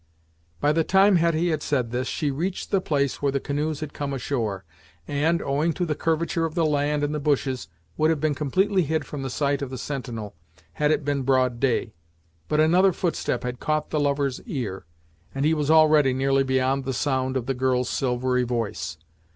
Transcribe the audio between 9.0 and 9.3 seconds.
from the